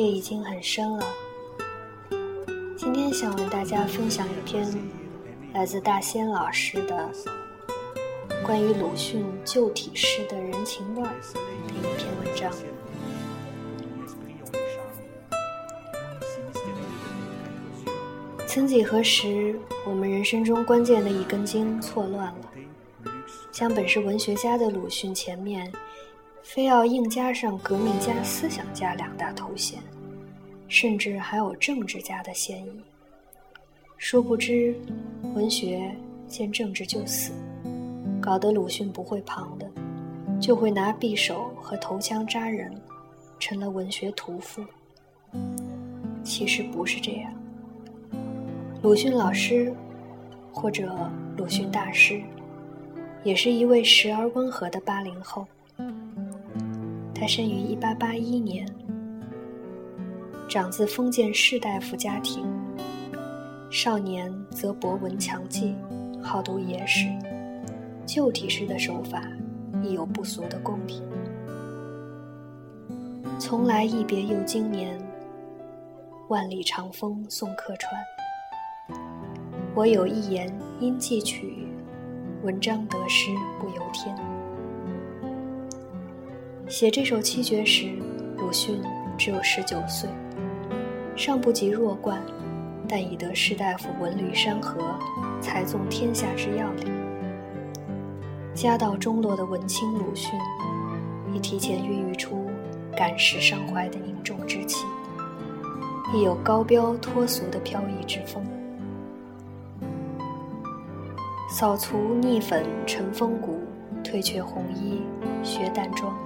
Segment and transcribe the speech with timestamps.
[0.00, 1.06] 夜已经很深了。
[2.74, 4.66] 今天想为大家分享一篇
[5.52, 7.10] 来自大仙老师的
[8.42, 11.08] 关于鲁迅旧体诗的人情味的
[11.68, 12.50] 一篇文章。
[18.46, 22.50] 曾几何时，我们人生中关键的一根筋错乱了，
[23.52, 25.70] 将本是文学家的鲁迅前面。
[26.42, 29.78] 非要硬加上革命家、思想家两大头衔，
[30.68, 32.70] 甚至还有政治家的嫌疑。
[33.96, 34.74] 殊不知，
[35.34, 35.94] 文学
[36.26, 37.32] 见政治就死，
[38.20, 39.70] 搞得鲁迅不会旁的，
[40.40, 42.74] 就会拿匕首和头枪扎人，
[43.38, 44.64] 成了文学屠夫。
[46.24, 47.32] 其实不是这样。
[48.82, 49.72] 鲁迅老师，
[50.50, 52.20] 或者鲁迅大师，
[53.22, 55.46] 也是一位时而温和的八零后。
[57.20, 58.66] 他生于一八八一年，
[60.48, 62.46] 长自封建士大夫家庭。
[63.68, 65.76] 少年则博闻强记，
[66.22, 67.08] 好读野史，
[68.06, 69.22] 旧体诗的手法
[69.82, 71.02] 亦有不俗的功底。
[73.38, 74.98] 从来一别又经年，
[76.28, 78.98] 万里长风送客船。
[79.74, 81.66] 我有一言因寄取，
[82.42, 84.16] 文章得失不由天。
[86.70, 87.90] 写这首七绝时，
[88.38, 88.80] 鲁迅
[89.18, 90.08] 只有十九岁，
[91.16, 92.22] 尚不及弱冠，
[92.88, 94.80] 但已得士大夫文旅山河，
[95.40, 96.86] 才纵天下之要领。
[98.54, 100.38] 家道中落的文青鲁迅，
[101.34, 102.46] 已提前孕育出
[102.96, 104.86] 感时伤怀的凝重之气，
[106.14, 108.46] 亦有高标脱俗的飘逸之风。
[111.50, 113.58] 扫除逆粉尘风骨，
[114.04, 115.00] 褪却红衣
[115.42, 116.16] 学淡妆。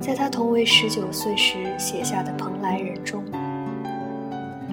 [0.00, 3.22] 在他同为十九岁时写下的《蓬莱人》中，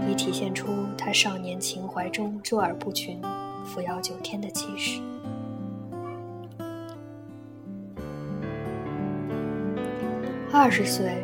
[0.09, 3.19] 已体现出他少年情怀中卓尔不群、
[3.66, 5.02] 扶摇九天的气势。
[10.53, 11.18] 二十岁，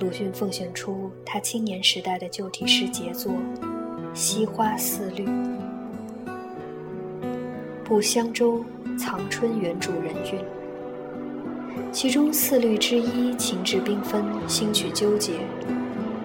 [0.00, 3.30] 鲁迅奉献出他青年时代的旧体诗杰作
[4.14, 5.26] 《西花似绿》，
[7.84, 8.64] 不香洲
[8.98, 10.63] 藏春原主人韵。
[11.92, 15.32] 其中四律之一，情致缤纷，心曲纠结，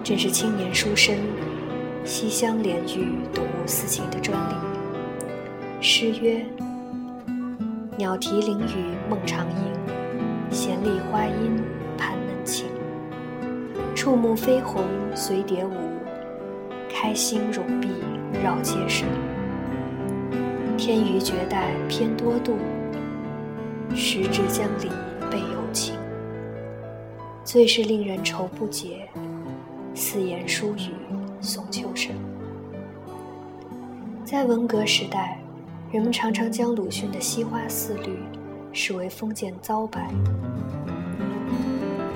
[0.02, 1.14] 正是青年书生
[2.04, 4.54] 西厢联句、睹物思情的专利。
[5.80, 6.44] 诗曰
[7.96, 11.62] ：“鸟啼林语梦长吟，闲立花阴
[11.96, 12.66] 盼能晴。
[13.94, 14.82] 触目飞鸿
[15.14, 15.72] 随蝶舞，
[16.88, 17.88] 开心容碧
[18.42, 19.06] 绕街生。
[20.76, 22.56] 天娱绝代偏多度，
[23.94, 24.90] 时至江陵。”
[25.72, 25.94] 情，
[27.44, 29.08] 最是令人愁不解。
[29.94, 30.90] 四言书语
[31.40, 32.14] 送秋声。
[34.24, 35.38] 在文革时代，
[35.90, 38.12] 人们常常将鲁迅的《西花似绿》
[38.72, 39.98] 视为封建糟粕，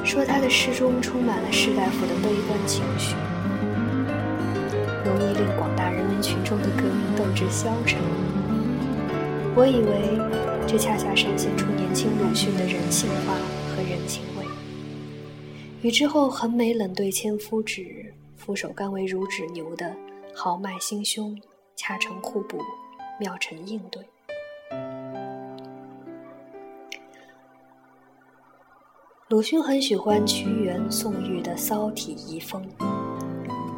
[0.05, 3.17] 说他的诗中充满了士大夫的悲观情绪，
[5.05, 7.99] 容易令广大人民群众的革命斗志消沉。
[9.57, 10.54] 我以为。
[10.67, 13.35] 这恰恰闪现出年轻鲁迅的人性化
[13.69, 14.45] 和人情味，
[15.83, 19.95] 与之后横眉冷对千夫指，俯首甘为孺子牛的
[20.35, 21.41] 豪迈心胸
[21.77, 22.59] 恰成互补，
[23.21, 24.03] 妙成应对。
[29.29, 32.67] 鲁迅很喜欢屈原、宋玉的骚体遗风，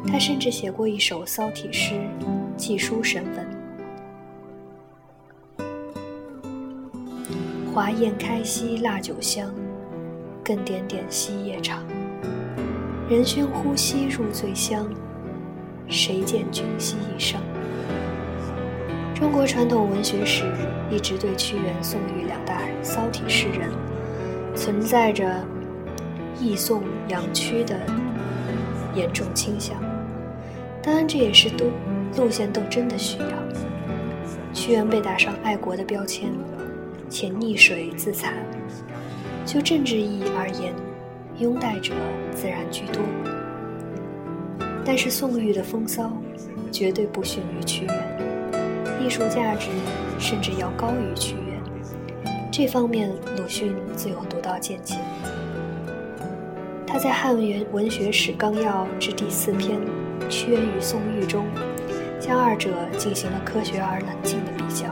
[0.07, 1.93] 他甚至写过一首骚体诗
[2.55, 3.45] 《寄书神文》。
[7.77, 9.53] 华宴开兮腊酒香，
[10.43, 11.85] 更点点兮夜长。
[13.07, 14.89] 人熏呼吸入醉乡，
[15.87, 17.39] 谁见君兮一生？
[19.13, 20.43] 中国传统文学史
[20.89, 23.69] 一直对屈原、宋玉两大骚体诗人
[24.55, 25.45] 存在着
[26.39, 27.79] 抑宋扬屈的
[28.95, 29.77] 严重倾向。
[30.81, 31.65] 当然，这也是都
[32.15, 33.27] 路线斗争的需要。
[34.51, 36.31] 屈原被打上爱国的标签。
[37.09, 38.33] 且溺水自残。
[39.45, 40.73] 就政治意义而言，
[41.39, 41.93] 拥戴者
[42.31, 43.01] 自然居多。
[44.83, 46.11] 但是宋玉的风骚，
[46.71, 49.69] 绝对不逊于屈原，艺术价值
[50.19, 52.33] 甚至要高于屈原。
[52.51, 54.95] 这方面，鲁迅自有独到见解。
[56.85, 59.79] 他在《汉元文学史纲要》之第四篇
[60.29, 61.45] 《屈原与宋玉》中，
[62.19, 64.87] 将二者进行了科学而冷静的比较。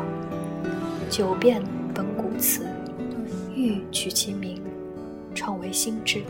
[1.10, 1.64] 九变。
[3.66, 4.62] 欲取其名，
[5.34, 6.24] 创为新志。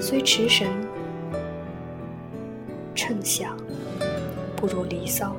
[0.00, 0.68] 虽驰神，
[2.92, 3.56] 称享，
[4.56, 5.36] 不如离骚。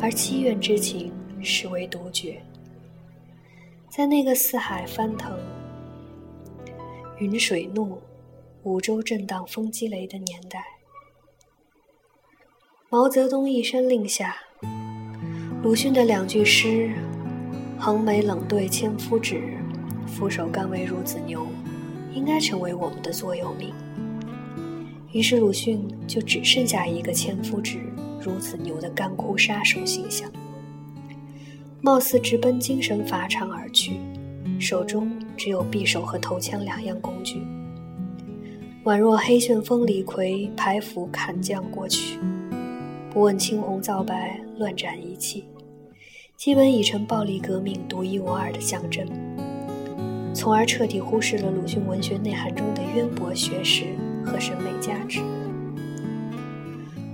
[0.00, 1.12] 而积怨之情，
[1.42, 2.40] 实为独绝。
[3.88, 5.36] 在那个四海翻腾、
[7.18, 8.00] 云水怒、
[8.62, 10.64] 五洲震荡、风激雷的年代，
[12.88, 14.36] 毛泽东一声令下，
[15.64, 16.94] 鲁迅的两句诗
[17.84, 19.42] “横眉冷对千夫指，
[20.06, 21.44] 俯首甘为孺子牛”，
[22.14, 23.74] 应该成为我们的座右铭。
[25.10, 27.80] 于是鲁迅就只剩下一个千夫指、
[28.22, 30.30] 孺子牛的干枯杀手形象。
[31.80, 33.96] 貌似直奔精神法场而去，
[34.60, 37.42] 手中只有匕首和头枪两样工具，
[38.84, 42.16] 宛若黑旋风李逵排斧砍将过去，
[43.10, 45.42] 不问青红皂白，乱斩一气，
[46.42, 49.06] 基本已成暴力革命独一无二的象征，
[50.34, 53.84] 从而彻底忽视了鲁迅文学内涵中的渊博学识
[54.26, 55.20] 和审美价值。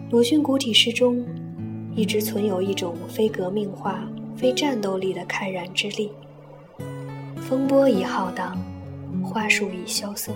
[0.08, 1.22] 鲁迅古体诗中，
[1.94, 4.02] 一直存有一种非革命化。
[4.34, 6.10] 非战斗力的慨然之力，
[7.36, 8.56] 风波已浩荡，
[9.22, 10.34] 花树已萧森。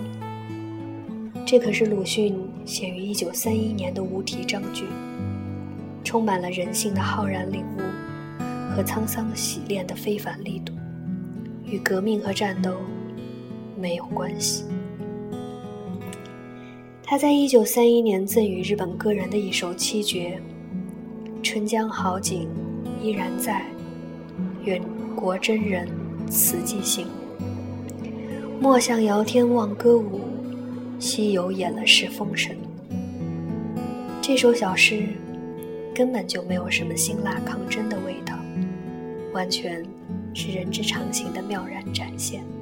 [1.47, 4.85] 这可是鲁迅写于一九三一年的无题章句，
[6.03, 7.81] 充满了人性的浩然领悟
[8.75, 10.73] 和沧桑洗练的非凡力度，
[11.65, 12.77] 与革命和战斗
[13.79, 14.65] 没有关系。
[17.03, 20.41] 他在一九三一年赠予日本歌人的一首七绝
[21.43, 22.49] 《春江好景
[23.01, 23.61] 依然在》。
[24.63, 24.81] 远
[25.13, 25.87] 国真人
[26.29, 27.05] 词寄行，
[28.61, 30.21] 莫向遥天望歌舞，
[30.99, 32.55] 西游演了是封神。
[34.21, 35.03] 这首小诗
[35.93, 38.32] 根本就没有什么辛辣抗争的味道，
[39.33, 39.83] 完全
[40.33, 42.52] 是人之常情的妙然展现。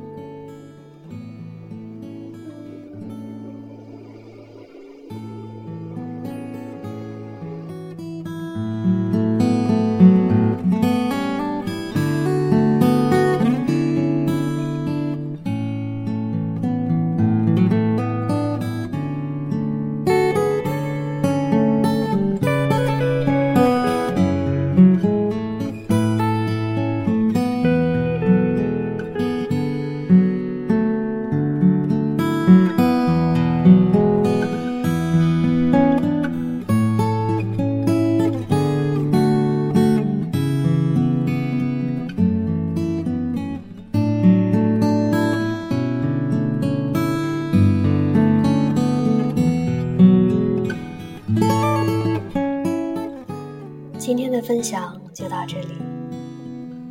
[54.04, 55.76] 今天的分享就到这里，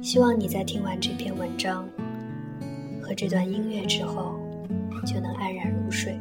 [0.00, 1.84] 希望你在听完这篇文章
[3.02, 4.38] 和这段音乐之后，
[5.04, 6.16] 就能安然入睡。